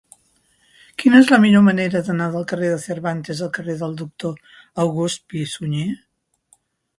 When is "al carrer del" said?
3.49-3.93